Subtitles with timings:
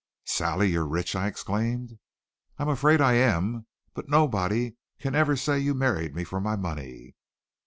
[0.25, 0.71] "Sally!
[0.71, 1.99] You're rich?" I exclaimed.
[2.57, 3.67] "I'm afraid I am.
[3.93, 7.13] But nobody can ever say you married me for my money."